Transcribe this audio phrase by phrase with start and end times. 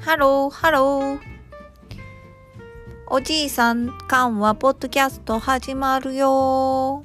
[0.00, 1.18] ハロー、ハロー。
[3.08, 7.04] おじいさん、かんはポッドキャスト始まるよ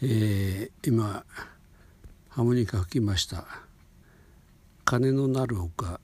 [0.00, 1.24] えー、今
[2.28, 3.48] ハーモニカ吹きました
[4.86, 6.00] 「鐘の鳴る丘」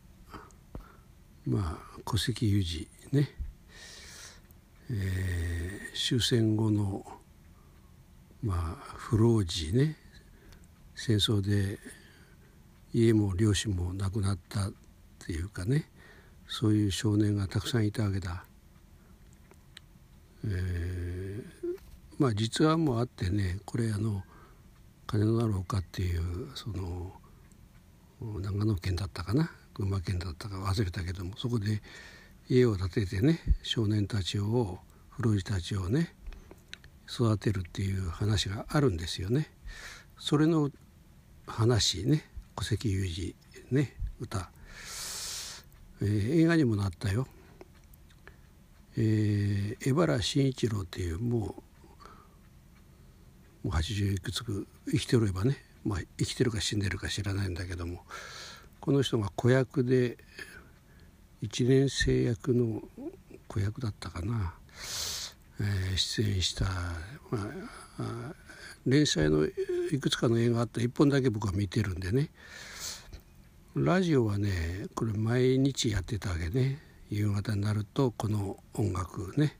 [1.46, 3.30] まあ戸籍有事ね、
[4.90, 7.06] えー、終戦後の
[8.42, 9.96] まあ不老児ね。
[10.96, 11.78] 戦争で
[12.92, 14.72] 家も両親も亡くなったっ
[15.20, 15.88] ていうかね。
[16.48, 18.44] そういう少年がたくさんいたわけだ。
[20.44, 21.13] えー
[22.18, 24.22] まあ実話もうあってねこれあの
[25.06, 26.22] 金のなる丘っていう
[26.54, 27.12] その
[28.40, 31.82] 長野県だったかな群馬県だったか忘れたけどもそこで
[32.48, 34.78] 家を建ててね少年たちを
[35.10, 36.14] 古老児たちをね
[37.08, 39.50] 育てるっていう話があるんですよね。
[40.18, 40.70] それの
[41.46, 42.24] 話ね
[42.56, 43.34] 戸籍有事
[43.70, 44.50] ね歌、
[46.00, 47.26] えー、映画にもなったよ。
[48.96, 51.62] えー、江原慎一郎っていうもう
[53.64, 58.02] もう80いくつく生きておればね、まあ、生きてるか死んでるか知らないんだけども
[58.80, 60.18] この人が子役で
[61.42, 62.82] 1年生役の
[63.48, 64.54] 子役だったかな、
[65.60, 66.66] えー、出演した、
[67.30, 67.50] ま
[67.98, 68.34] あ、
[68.86, 70.80] 連載のいくつかの映画あった。
[70.80, 72.28] 1本だけ僕は見てるんでね。
[73.74, 76.78] ラジオはねこれ毎日やってたわけね。
[77.10, 79.56] 夕方になるとこの音楽ね。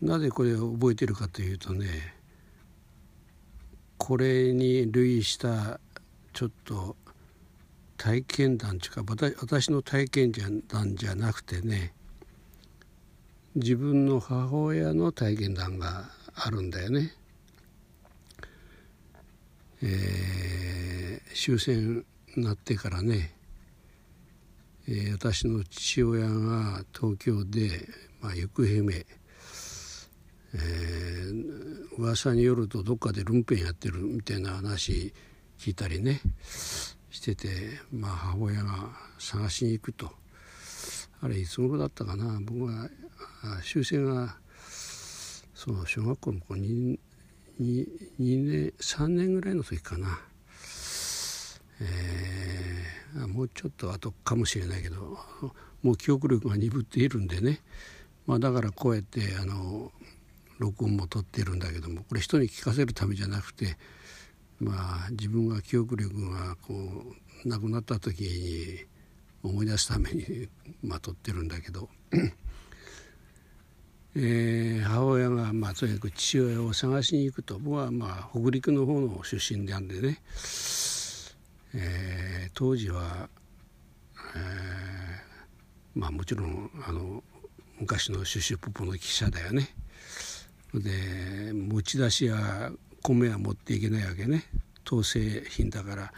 [0.00, 2.14] なぜこれを覚えてるかというとね
[4.08, 5.80] これに類した
[6.32, 6.96] ちょっと
[7.98, 10.32] 体験談というか私の体験
[10.66, 11.92] 談じゃなくてね
[13.54, 17.12] 自分の母親の体験談があるんだよね。
[19.82, 23.34] えー、終戦になってからね、
[24.88, 27.86] えー、私の父親が東京で、
[28.22, 28.94] まあ、行方不明
[30.54, 35.12] えー、噂によるとどっかでルンペンやってるみたいな話
[35.58, 36.20] 聞いたりね
[37.10, 37.48] してて、
[37.92, 40.10] まあ、母親が探しに行くと。
[41.20, 42.38] あれいつ頃だったかな？
[42.40, 42.88] 僕は
[43.64, 44.36] 終戦が
[45.52, 46.98] そう小学校の子 2,
[47.60, 47.88] 2,
[48.20, 50.20] 2年3年ぐらいの時かな、
[51.80, 55.18] えー、もうちょっと後かもしれないけど
[55.82, 57.60] もう記憶力が鈍っているんでね、
[58.26, 59.90] まあ、だからこうやってあの
[60.58, 63.76] 録音も取ってるんだけどもこれ人に聞かせるためじゃなくて
[64.60, 66.74] まあ自分が記憶力がこ
[67.44, 68.86] うなくなった時に
[69.42, 70.48] 思い出すために
[70.82, 71.88] まあ撮ってるんだけど、
[74.16, 80.20] えー、母親がまあとにかく父親を探しに行くと僕はまあ北陸の方の出身なんでね、
[81.74, 83.28] えー、当時は、
[84.34, 87.22] えー、まあもちろんあの
[87.78, 89.68] 昔のシュシュポポの記者だよね。
[90.74, 92.70] で持ち出しや
[93.02, 94.44] 米は持っていけないわけね
[94.86, 96.12] 統制品だから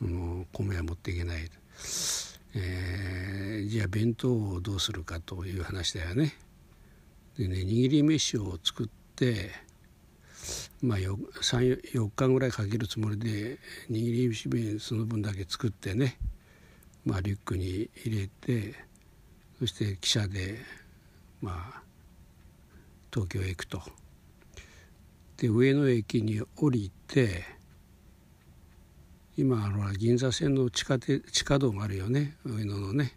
[0.00, 1.50] もう米は持っていけない、
[2.54, 6.34] えー、じゃあ弁当をどうするかという話だよね。
[7.36, 9.50] でね握り飯を作って
[10.82, 13.58] まあ4日ぐらいかけるつもりで
[13.90, 16.16] 握り飯弁その分だけ作ってね、
[17.04, 18.74] まあ、リュックに入れて
[19.58, 20.58] そして汽車で
[21.42, 21.82] まあ
[23.12, 23.82] 東京へ行くと。
[25.36, 27.44] で上野駅に降りて
[29.36, 33.16] 今あの銀座線の地下地下道があるよね上野のね。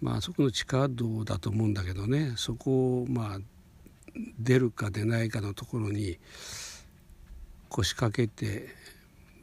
[0.00, 3.38] まあそこの地下道だと思うんだけどねそこをまあ
[4.38, 6.18] 出るか出ないかのところに
[7.68, 8.68] 腰掛けて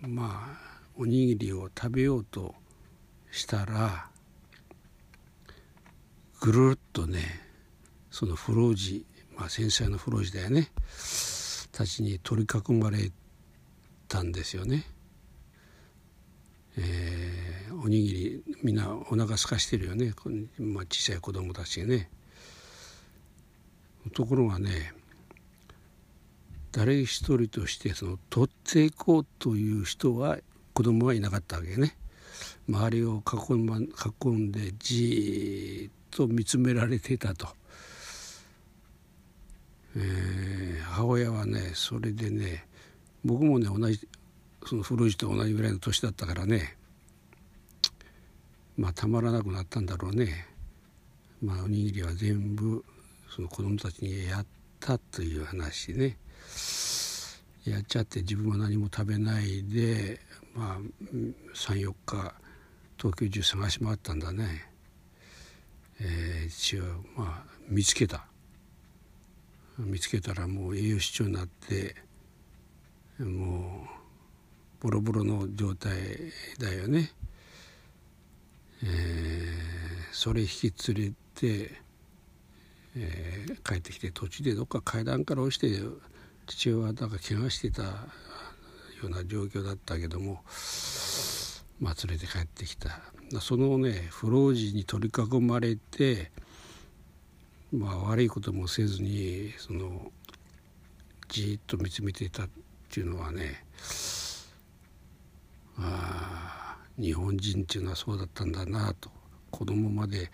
[0.02, 2.56] まあおにぎりを食べようと
[3.32, 4.08] したら
[6.40, 7.20] ぐるっとね
[8.12, 9.06] その不老児
[9.44, 10.72] まあ、繊細なフロージだよね
[11.74, 13.12] たちに取り囲まれ
[14.08, 14.86] たんですよね。
[16.78, 20.14] えー、おにぎりみんなお腹空かしてるよね、
[20.60, 22.10] まあ、小さい子供たちね。
[24.14, 24.94] ところがね
[26.72, 30.38] 誰一人としてその取っていこうという人は
[30.74, 31.98] 子供はいなかったわけね。
[32.70, 37.50] 周りを囲ん囲んでじーっと見つめられていたと。
[39.96, 42.66] えー、母親はねそれでね
[43.24, 44.08] 僕もね同じ
[44.66, 46.76] その古市と同じぐらいの年だったからね
[48.78, 50.48] まあたまらなくなったんだろうね。
[51.44, 52.84] まあおにぎりは全部
[53.30, 54.46] その子供たちにやっ
[54.80, 56.18] たという話ね。
[57.66, 60.20] やっちゃって自分は何も食べないで
[60.54, 60.78] まあ
[61.54, 62.34] 34日
[62.98, 64.68] 東京中探し回ったんだね、
[66.02, 66.84] えー、一応
[67.16, 68.26] まあ見つけた
[69.78, 71.96] 見つけたらもう栄養失調になって
[73.20, 73.88] も
[74.82, 75.94] うボロボロの状態
[76.60, 77.12] だよね、
[78.84, 81.72] えー、それ引き連れて、
[82.98, 85.80] えー、帰ってきて途中でどっか階段から落ちて
[86.48, 87.90] 父親はだから怪我してたよ
[89.04, 90.42] うな状況だったけども、
[91.80, 93.00] まあ、連れて帰ってきた。
[93.40, 96.32] そのね不老児に取り囲まれて、
[97.74, 100.12] まあ、悪いこともせずにその
[101.28, 102.50] じっと見つめていたっ
[102.92, 103.66] ていうのはね
[105.80, 109.10] あ日本人っていうのはそうだったんだなと
[109.50, 110.30] 子供まで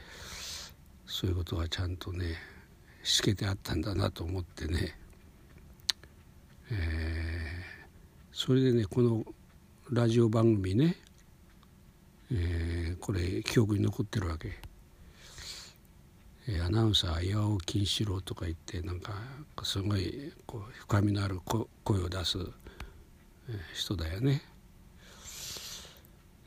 [1.06, 2.36] そういうことはちゃんとね
[3.04, 4.98] しけてあったんだなと思ってね
[6.72, 6.78] えー、
[8.34, 9.24] それでねこの
[9.90, 10.98] ラジオ番組ね、
[12.34, 14.69] えー、これ記憶に残ってるわけ。
[16.66, 19.14] アナウンサー八尾金四郎とか言ってなんか
[19.64, 21.40] すごいこう深みのある
[21.84, 22.38] 声を出す
[23.74, 24.42] 人だよね。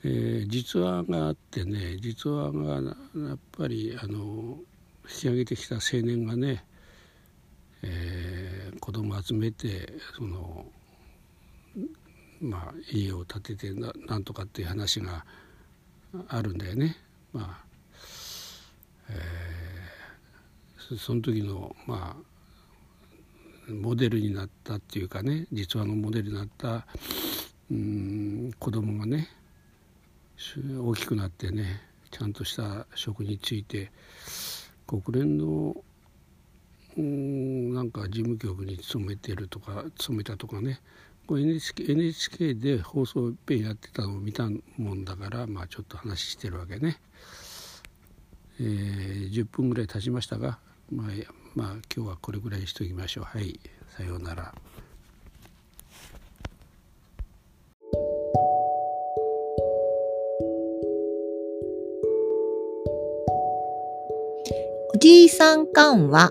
[0.04, 2.96] えー、実話があってね実話が
[3.28, 4.58] やっぱりあの
[5.04, 6.64] 引き上げてきた青年がね
[7.82, 10.66] えー、子供集めてその
[12.40, 15.25] まあ家を建ててななんとかっていう話が
[16.28, 16.96] あるんだよね。
[17.32, 17.64] まあ
[19.08, 22.17] えー、その時のま
[23.69, 26.87] あモデルになったっていうかね実話のモデルになった
[27.70, 29.29] うん子供がね
[30.79, 31.81] 大きくなってね
[32.11, 33.90] ちゃんとした職に就いて
[34.87, 35.76] 国連の
[36.96, 40.81] うんなんか事務局に勤めてるとか勤めたとかね
[41.31, 46.99] NHK, NHK で放送いっぺんやってたのを見たもんだからまあちょっと話してるわけね。
[48.61, 50.58] えー、10分ぐらい経ちましたが、
[50.92, 51.06] まあ、
[51.54, 53.24] まあ今日はこれぐらいにしときましょう。
[53.24, 53.58] はい。
[53.96, 54.54] さようなら。
[64.94, 66.30] おじいさん緩和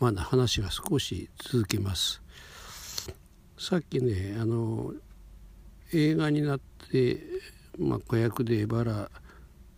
[0.00, 2.20] まだ話が少し続きます。
[3.58, 4.92] さっきねあの
[5.94, 6.60] 映画になっ
[6.90, 7.22] て、
[7.78, 9.10] まあ、子役で江原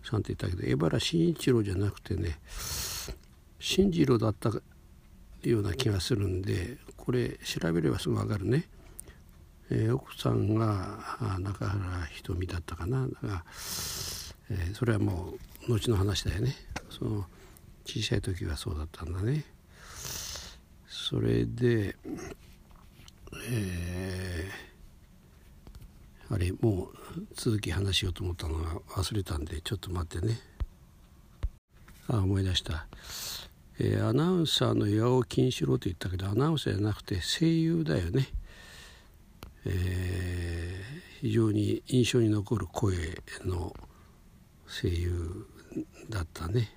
[0.05, 2.39] さんって言ったけど江原慎一郎じゃなくてね
[3.59, 4.51] 進次郎だった
[5.43, 8.69] ような気がするんでこれ調べればすぐ分かるね、
[9.71, 10.99] えー、奥さんが
[11.41, 13.07] 中原ひとみだったかな。
[13.07, 13.45] だが、
[14.51, 15.35] えー、それはも
[15.69, 16.55] う後の話だよね。
[16.91, 17.27] その
[17.85, 19.45] 小さい時はそうだったんだね。
[20.89, 21.97] それで
[23.49, 24.66] えー、
[26.29, 30.39] あれもう続き話しようと思ったのが忘れたんでちょっと待ってね。
[32.09, 32.87] あ思い出した、
[33.81, 38.29] えー、アナウンサーの八尾金四郎と言ったけどアナウンサーじゃなくて声優だよね、
[39.65, 42.95] えー、非常に印象に残る声
[43.45, 43.75] の
[44.69, 45.47] 声優
[46.09, 46.71] だったね、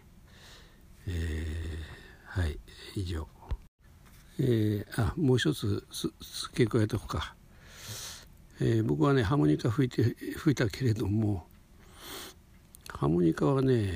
[1.08, 2.60] えー、はい
[2.96, 3.28] 以上。
[4.40, 7.36] えー、あもう一つ付け加えとくか、
[8.62, 10.04] えー、僕はねハーモニカ吹いて
[10.36, 11.48] 吹いたけれども
[12.90, 13.90] ハーモニカはね、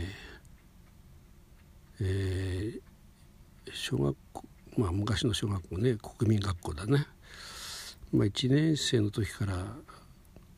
[2.00, 4.44] えー、小学校
[4.78, 7.06] まあ昔の小学校ね国民学校だね、
[8.14, 9.66] まあ、1年生の時から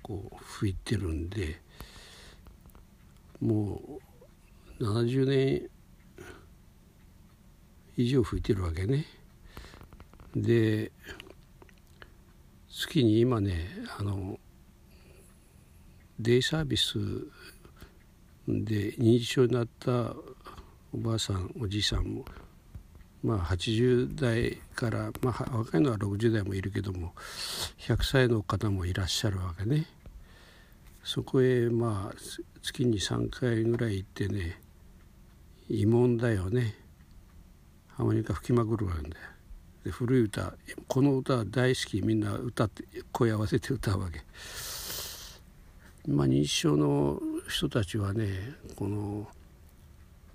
[0.04, 1.60] こう吹いてるんで
[3.42, 3.82] も
[4.80, 5.70] う70年
[7.98, 9.06] 以上吹いてるわけね。
[10.36, 10.92] で
[12.86, 14.40] 月に今ねあの
[16.20, 17.00] デイサービス
[18.48, 20.14] で認知症になった
[20.94, 22.26] おばあさんおじいさんも
[23.24, 27.14] まあ80代から、まあ、若いのは60代もいるけども
[27.80, 29.88] 100歳の方もいらっしゃるわけね。
[31.04, 32.18] そこへまあ
[32.62, 34.60] 月に3回ぐらい行ってね
[35.70, 36.76] 慰問だよね
[37.90, 39.35] ハモニカ吹きまくるわけだよ。
[39.86, 40.54] で古い歌
[40.88, 44.22] この歌は大好きみんな歌って声合わせて歌うわけ。
[46.08, 49.28] まあ、認知症の人たちはねこの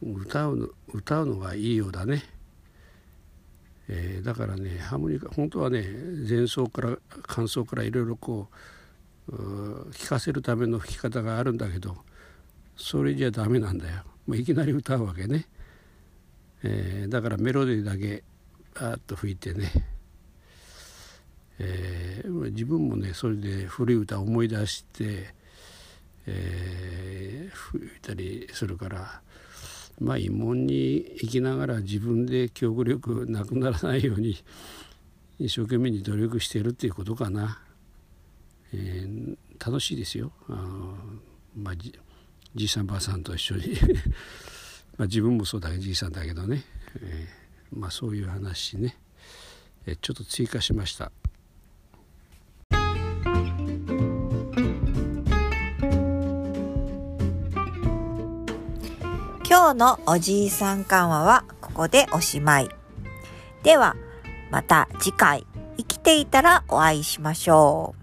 [0.03, 2.23] 歌うの歌うのがいいようだね。
[3.89, 5.85] えー、だからねハーモニカ本当はね
[6.29, 8.49] 前奏から感想からいろいろこ
[9.29, 11.97] う聴かせるための吹き方があるんだけど
[12.77, 14.03] それじゃダメなんだよ。
[14.29, 15.47] もういきなり歌うわけね。
[16.63, 18.23] えー、だからメロディーだけ
[18.77, 19.71] あっと吹いてね、
[21.59, 25.35] えー、自分もねそれで古い歌を思い出して、
[26.27, 29.21] えー、吹いたりするから
[30.01, 34.43] まあ慰問に生きながら自分で記憶力なくならないように
[35.39, 37.61] 一生懸命に努力してるっていうことかな、
[38.73, 40.33] えー、楽しいですよ。
[40.49, 40.95] あ
[41.57, 41.99] まあじ
[42.55, 43.75] じいさんばあさんと一緒に。
[44.99, 46.63] まあ自分もそうだけどじいさんだけどね、
[46.97, 47.40] えー、
[47.73, 48.97] まあそういう話ね、
[49.87, 51.13] え、ちょっと追加しました。
[59.49, 62.69] 今日のおじいさん緩和はここでおしまい。
[63.63, 63.97] では、
[64.51, 65.47] また次回
[65.77, 68.00] 生きていたらお会いしましょう。